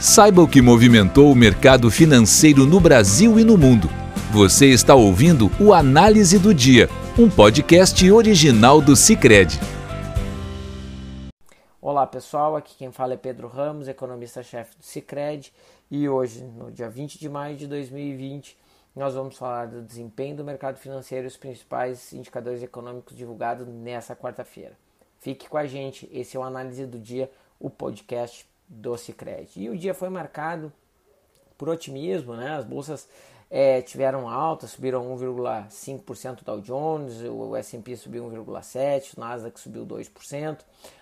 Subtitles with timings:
[0.00, 3.86] Saiba o que movimentou o mercado financeiro no Brasil e no mundo.
[4.32, 6.88] Você está ouvindo o Análise do Dia,
[7.18, 9.60] um podcast original do Cicred.
[11.82, 15.52] Olá pessoal, aqui quem fala é Pedro Ramos, economista-chefe do Cicred,
[15.90, 18.56] e hoje, no dia 20 de maio de 2020,
[18.96, 24.16] nós vamos falar do desempenho do mercado financeiro e os principais indicadores econômicos divulgados nessa
[24.16, 24.72] quarta-feira.
[25.18, 27.30] Fique com a gente, esse é o Análise do Dia,
[27.60, 29.50] o podcast do Cicred.
[29.56, 30.72] E o dia foi marcado
[31.58, 32.56] por otimismo, né?
[32.56, 33.08] As bolsas
[33.50, 40.60] é, tiveram alta, subiram 1,5% Dow Jones, o S&P subiu 1,7%, o Nasdaq subiu 2%.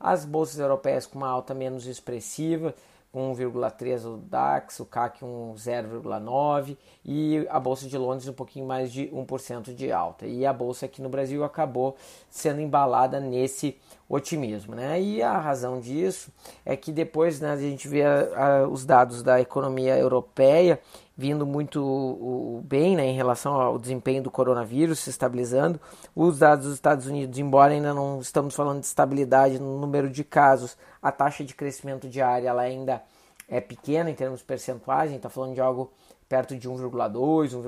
[0.00, 2.74] As bolsas europeias com uma alta menos expressiva,
[3.14, 8.92] 1,3 o DAX, o CAC um 0,9 e a bolsa de Londres um pouquinho mais
[8.92, 10.26] de 1% de alta.
[10.26, 11.96] E a bolsa aqui no Brasil acabou
[12.28, 13.76] sendo embalada nesse
[14.08, 15.00] otimismo, né?
[15.00, 16.32] E a razão disso
[16.64, 20.80] é que depois né, a gente vê a, a, os dados da economia europeia
[21.20, 25.78] vindo muito bem né, em relação ao desempenho do coronavírus, se estabilizando.
[26.16, 30.24] Os dados dos Estados Unidos, embora ainda não estamos falando de estabilidade no número de
[30.24, 33.02] casos, a taxa de crescimento diária ela ainda
[33.46, 35.92] é pequena em termos percentuais, está falando de algo
[36.30, 37.60] perto de 1,2%,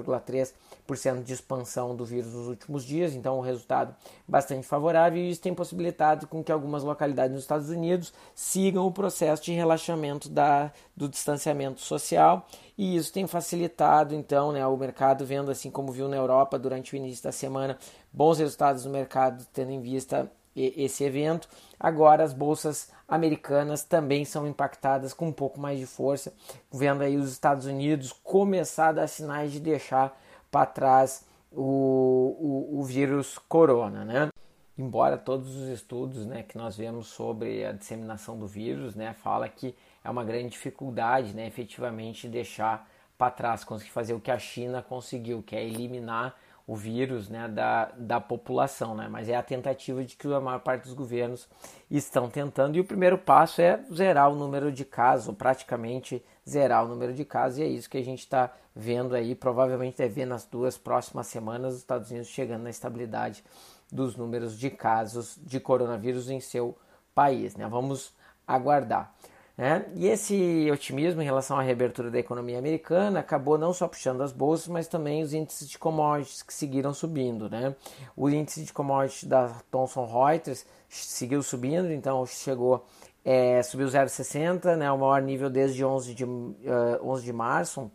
[0.87, 3.93] 1,3% de expansão do vírus nos últimos dias, então um resultado
[4.27, 8.93] bastante favorável e isso tem possibilitado com que algumas localidades nos Estados Unidos sigam o
[8.93, 12.47] processo de relaxamento da, do distanciamento social
[12.79, 16.95] e isso tem facilitado então né, o mercado vendo assim como viu na Europa durante
[16.95, 17.77] o início da semana
[18.13, 21.48] bons resultados no mercado tendo em vista esse evento.
[21.78, 26.33] Agora as bolsas americanas também são impactadas com um pouco mais de força,
[26.72, 30.19] vendo aí os Estados Unidos começar a dar sinais de deixar
[30.50, 34.28] para trás o, o, o, vírus corona, né?
[34.77, 39.47] Embora todos os estudos né, que nós vemos sobre a disseminação do vírus né, fala
[39.48, 44.39] que é uma grande dificuldade né, efetivamente deixar para trás, conseguir fazer o que a
[44.39, 46.34] China conseguiu, que é eliminar
[46.67, 49.09] o vírus né, da, da população, né?
[49.09, 51.48] mas é a tentativa de que a maior parte dos governos
[51.91, 52.77] estão tentando.
[52.77, 57.13] E o primeiro passo é zerar o número de casos, ou praticamente zerar o número
[57.13, 59.35] de casos, e é isso que a gente está vendo aí.
[59.35, 63.45] Provavelmente deve ver nas duas próximas semanas os Estados Unidos chegando na estabilidade
[63.91, 66.77] dos números de casos de coronavírus em seu
[67.15, 67.57] país.
[67.57, 67.67] Né?
[67.69, 68.15] Vamos
[68.47, 69.15] aguardar.
[69.62, 69.86] Né?
[69.95, 74.33] E esse otimismo em relação à reabertura da economia americana acabou não só puxando as
[74.33, 77.48] bolsas, mas também os índices de commodities que seguiram subindo.
[77.48, 77.73] Né?
[78.17, 82.84] O índice de commodities da Thomson Reuters seguiu subindo, então chegou
[83.24, 87.83] é, subiu 0,60, né, o maior nível desde 11 de, uh, eh, 11 de março,
[87.83, 87.90] um,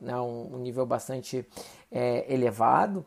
[0.00, 1.46] né, um, nível bastante
[1.92, 3.04] é, elevado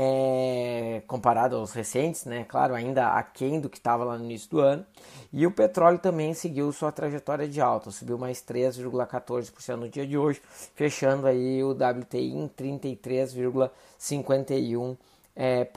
[0.00, 2.46] é, comparado aos recentes, né?
[2.48, 4.86] Claro, ainda aquém do que estava lá no início do ano.
[5.32, 10.16] E o petróleo também seguiu sua trajetória de alta, subiu mais 3,14% no dia de
[10.16, 10.40] hoje,
[10.76, 14.96] fechando aí o WTI em 33,51%.
[15.34, 15.68] É,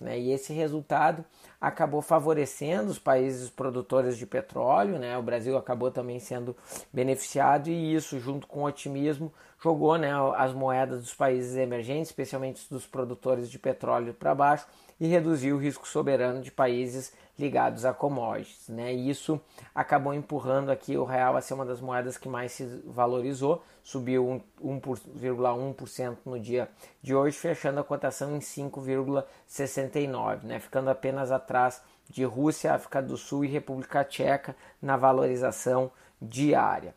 [0.00, 0.18] né?
[0.18, 1.24] E esse resultado
[1.60, 5.16] acabou favorecendo os países produtores de petróleo, né?
[5.16, 6.56] O Brasil acabou também sendo
[6.92, 9.32] beneficiado e isso, junto com o otimismo,
[9.62, 14.66] jogou né, as moedas dos países emergentes, especialmente dos produtores de petróleo, para baixo
[14.98, 18.68] e reduziu o risco soberano de países ligados a commodities.
[18.68, 18.94] Né?
[18.94, 19.40] E isso
[19.74, 24.42] acabou empurrando aqui o real a ser uma das moedas que mais se valorizou, subiu
[24.62, 26.68] 1,1% no dia
[27.02, 30.60] de hoje, fechando a cotação em 5,69, né?
[30.60, 36.94] ficando apenas atrás de Rússia, África do Sul e República Tcheca na valorização diária.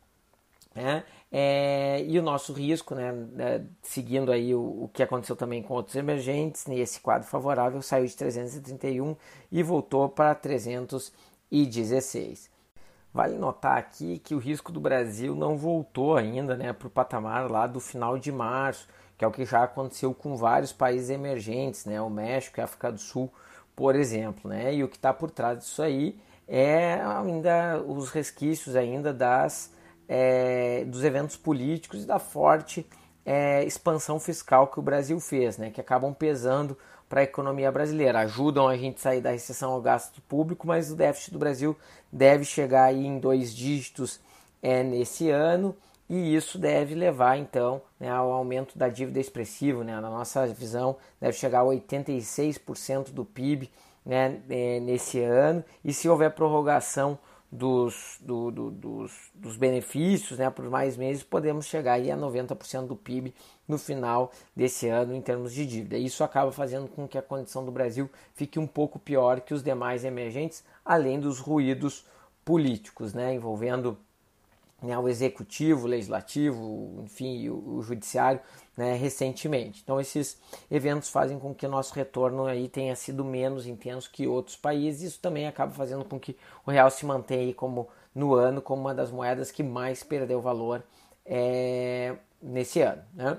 [0.75, 1.03] Né?
[1.31, 5.73] É, e o nosso risco, né, né, seguindo aí o, o, que aconteceu também com
[5.73, 9.15] outros emergentes, nesse quadro favorável saiu de 331
[9.51, 12.51] e voltou para 316.
[13.13, 17.49] Vale notar aqui que o risco do Brasil não voltou ainda né, para o patamar
[17.49, 21.85] lá do final de março, que é o que já aconteceu com vários países emergentes,
[21.85, 23.31] né, o México e a África do Sul,
[23.75, 24.49] por exemplo.
[24.49, 29.72] Né, e o que está por trás disso aí é ainda os resquícios ainda das
[30.07, 32.85] é, dos eventos políticos e da forte
[33.25, 36.77] é, expansão fiscal que o Brasil fez, né, que acabam pesando
[37.07, 40.95] para a economia brasileira, ajudam a gente sair da recessão ao gasto público, mas o
[40.95, 41.77] déficit do Brasil
[42.11, 44.19] deve chegar aí em dois dígitos
[44.61, 45.75] é, nesse ano
[46.09, 50.97] e isso deve levar então né, ao aumento da dívida expressiva, né, na nossa visão
[51.19, 53.69] deve chegar a 86% do PIB
[54.05, 57.17] né, é, nesse ano e se houver prorrogação
[57.53, 62.87] dos, do, do, dos, dos, benefícios né, por mais meses, podemos chegar aí a 90%
[62.87, 63.31] do PIB
[63.67, 65.95] no final desse ano em termos de dívida.
[65.95, 69.61] Isso acaba fazendo com que a condição do Brasil fique um pouco pior que os
[69.61, 72.05] demais emergentes, além dos ruídos
[72.43, 73.97] políticos, né, envolvendo
[74.83, 78.41] né, o executivo, o legislativo, enfim, o, o judiciário
[78.75, 79.81] né, recentemente.
[79.83, 80.37] Então esses
[80.69, 85.13] eventos fazem com que nosso retorno aí tenha sido menos intenso que outros países.
[85.13, 86.35] Isso também acaba fazendo com que
[86.65, 90.41] o real se mantenha aí como no ano como uma das moedas que mais perdeu
[90.41, 90.83] valor
[91.25, 93.01] é, nesse ano.
[93.13, 93.37] Né?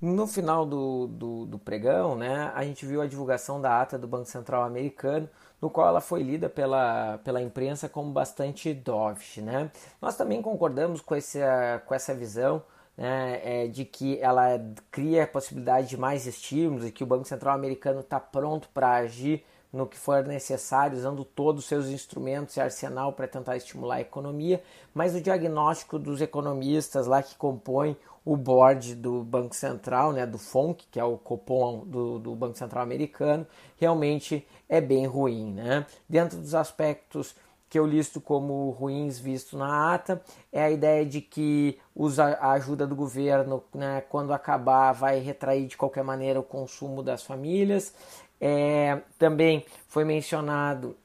[0.00, 4.06] No final do, do, do, pregão, né, a gente viu a divulgação da ata do
[4.06, 5.28] Banco Central americano,
[5.60, 9.38] no qual ela foi lida pela, pela imprensa como bastante dovish.
[9.38, 9.70] Né?
[10.00, 12.62] Nós também concordamos com essa, com essa visão
[12.96, 14.60] né, é, de que ela
[14.90, 18.96] cria a possibilidade de mais estímulos e que o Banco Central americano está pronto para
[18.96, 19.44] agir
[19.76, 24.00] no que for necessário, usando todos os seus instrumentos e arsenal para tentar estimular a
[24.00, 24.62] economia,
[24.94, 30.36] mas o diagnóstico dos economistas lá que compõem o board do Banco Central, né, do
[30.36, 33.46] FONC, que é o Copom do, do Banco Central americano,
[33.78, 35.52] realmente é bem ruim.
[35.52, 35.86] Né?
[36.08, 37.36] Dentro dos aspectos
[37.68, 40.22] que eu listo como ruins visto na ata
[40.52, 45.66] é a ideia de que usa a ajuda do governo, né, quando acabar, vai retrair
[45.66, 47.92] de qualquer maneira o consumo das famílias.
[48.40, 50.96] É, também foi mencionado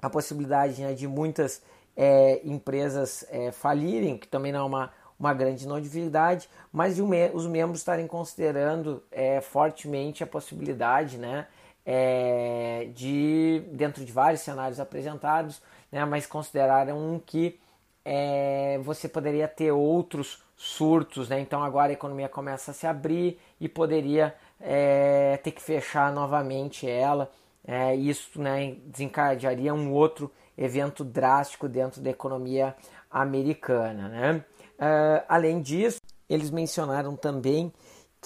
[0.00, 1.62] a possibilidade né, de muitas
[1.96, 6.98] é, empresas é, falirem, que também não é uma, uma grande novidade, mas
[7.34, 11.46] os membros estarem considerando é, fortemente a possibilidade né,
[11.90, 17.58] é, de, dentro de vários cenários apresentados, né, mas consideraram que
[18.04, 21.40] é, você poderia ter outros surtos, né?
[21.40, 26.86] então agora a economia começa a se abrir e poderia é, ter que fechar novamente
[26.86, 27.30] ela.
[27.66, 32.76] É, isso né, desencadearia um outro evento drástico dentro da economia
[33.10, 34.08] americana.
[34.08, 34.44] Né?
[34.78, 37.72] Uh, além disso, eles mencionaram também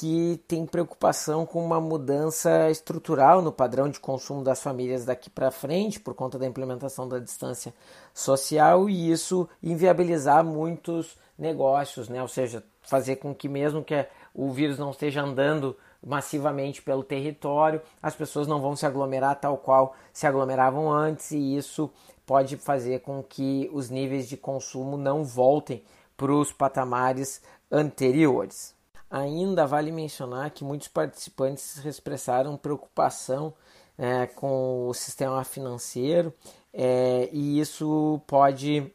[0.02, 5.48] que tem preocupação com uma mudança estrutural no padrão de consumo das famílias daqui para
[5.52, 7.72] frente, por conta da implementação da distância
[8.12, 12.20] social, e isso inviabilizar muitos negócios, né?
[12.20, 14.04] ou seja, fazer com que, mesmo que
[14.34, 19.56] o vírus não esteja andando massivamente pelo território, as pessoas não vão se aglomerar tal
[19.56, 21.88] qual se aglomeravam antes, e isso
[22.26, 25.80] pode fazer com que os níveis de consumo não voltem
[26.16, 27.40] para os patamares
[27.70, 28.71] anteriores.
[29.12, 33.52] Ainda vale mencionar que muitos participantes expressaram preocupação
[33.98, 36.32] é, com o sistema financeiro
[36.72, 38.90] é, e isso pode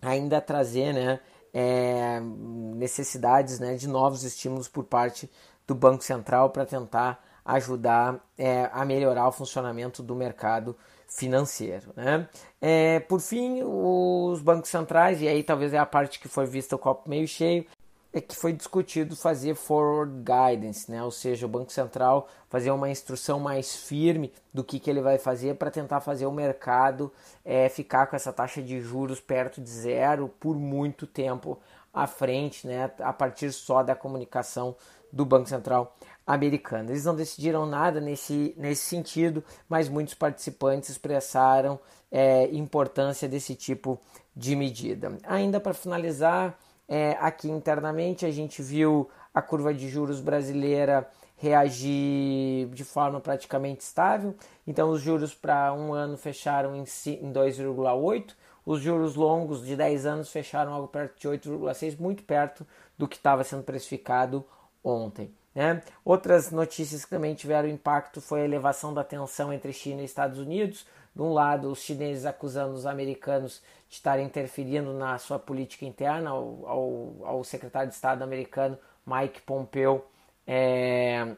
[0.00, 1.20] ainda trazer né,
[1.52, 5.30] é, necessidades né, de novos estímulos por parte
[5.66, 10.74] do Banco Central para tentar ajudar é, a melhorar o funcionamento do mercado
[11.06, 11.92] financeiro.
[11.96, 12.28] Né?
[12.60, 16.76] É, por fim, os bancos centrais, e aí talvez é a parte que foi vista
[16.76, 17.66] o copo meio cheio,
[18.12, 21.02] é que foi discutido fazer forward guidance, né?
[21.02, 25.18] ou seja, o Banco Central fazer uma instrução mais firme do que, que ele vai
[25.18, 27.12] fazer para tentar fazer o mercado
[27.44, 31.58] é, ficar com essa taxa de juros perto de zero por muito tempo
[31.92, 32.90] à frente, né?
[33.00, 34.74] a partir só da comunicação
[35.12, 35.96] do Banco Central
[36.26, 36.90] americano.
[36.90, 43.98] Eles não decidiram nada nesse, nesse sentido, mas muitos participantes expressaram é, importância desse tipo
[44.36, 45.16] de medida.
[45.24, 52.68] Ainda para finalizar, é, aqui internamente a gente viu a curva de juros brasileira reagir
[52.70, 54.34] de forma praticamente estável.
[54.66, 58.34] Então, os juros para um ano fecharam em 2,8,
[58.66, 62.66] os juros longos de 10 anos fecharam algo perto de 8,6, muito perto
[62.98, 64.44] do que estava sendo precificado
[64.82, 65.32] ontem.
[65.54, 65.82] Né?
[66.04, 70.38] Outras notícias que também tiveram impacto foi a elevação da tensão entre China e Estados
[70.38, 70.86] Unidos.
[71.18, 76.30] De um lado, os chineses acusando os americanos de estarem interferindo na sua política interna,
[76.30, 80.04] ao, ao, ao secretário de Estado americano Mike Pompeo
[80.46, 81.34] é,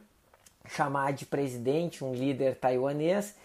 [0.67, 3.35] chamar de presidente um líder taiwanês.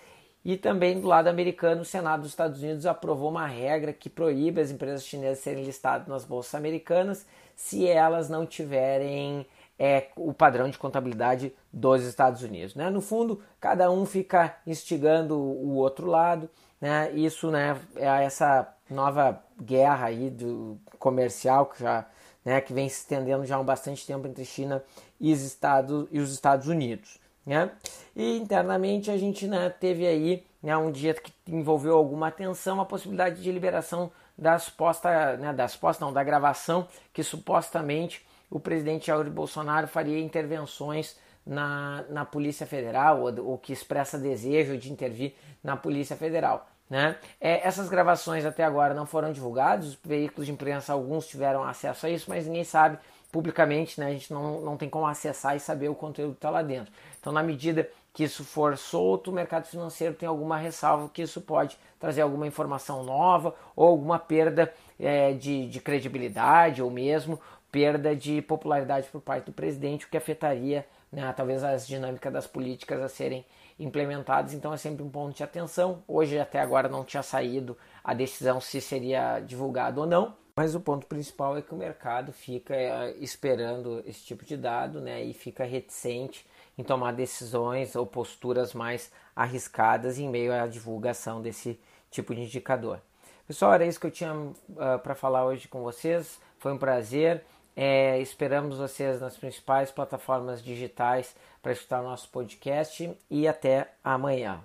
[0.44, 4.60] E também do lado americano, o Senado dos Estados Unidos aprovou uma regra que proíbe
[4.60, 7.24] as empresas chinesas serem listadas nas bolsas americanas
[7.54, 9.46] se elas não tiverem
[9.78, 12.74] é o padrão de contabilidade dos Estados Unidos.
[12.74, 12.88] Né?
[12.90, 16.48] No fundo, cada um fica instigando o outro lado.
[16.80, 17.12] Né?
[17.12, 22.06] Isso né, é essa nova guerra aí do comercial que já
[22.46, 24.82] né, que vem se estendendo já há bastante tempo entre China
[25.18, 27.18] e os Estados, e os Estados Unidos.
[27.44, 27.72] Né?
[28.14, 32.84] E internamente a gente né, teve aí né, um dia que envolveu alguma atenção a
[32.84, 39.06] possibilidade de liberação das suposta, né, das suposta não, da gravação que supostamente o presidente
[39.08, 45.34] Jair Bolsonaro faria intervenções na, na Polícia Federal, ou, ou que expressa desejo de intervir
[45.62, 46.68] na Polícia Federal.
[46.88, 47.16] Né?
[47.40, 52.06] É, essas gravações até agora não foram divulgadas, os veículos de imprensa, alguns tiveram acesso
[52.06, 52.98] a isso, mas ninguém sabe
[53.30, 54.06] publicamente, né?
[54.06, 56.92] a gente não, não tem como acessar e saber o conteúdo que está lá dentro.
[57.20, 61.40] Então, na medida que isso for solto, o mercado financeiro tem alguma ressalva que isso
[61.40, 67.38] pode trazer alguma informação nova ou alguma perda é, de, de credibilidade ou mesmo
[67.76, 72.46] perda de popularidade por parte do presidente, o que afetaria né, talvez as dinâmicas das
[72.46, 73.44] políticas a serem
[73.78, 74.54] implementadas.
[74.54, 76.02] Então é sempre um ponto de atenção.
[76.08, 80.34] Hoje até agora não tinha saído a decisão se seria divulgado ou não.
[80.56, 85.02] Mas o ponto principal é que o mercado fica é, esperando esse tipo de dado
[85.02, 86.46] né, e fica reticente
[86.78, 91.78] em tomar decisões ou posturas mais arriscadas em meio à divulgação desse
[92.10, 93.02] tipo de indicador.
[93.46, 94.54] Pessoal, era isso que eu tinha uh,
[95.02, 96.40] para falar hoje com vocês.
[96.58, 97.44] Foi um prazer.
[97.76, 104.60] É, esperamos vocês nas principais plataformas digitais para escutar nosso podcast e até amanhã.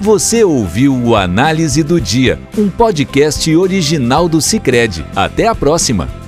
[0.00, 5.04] Você ouviu o Análise do Dia, um podcast original do Cicred.
[5.16, 6.23] Até a próxima!